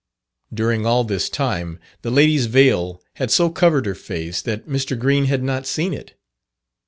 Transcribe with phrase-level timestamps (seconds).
[0.51, 4.97] During all this time, the lady's veil had so covered her face, that Mr.
[4.97, 6.15] Green had not seen it.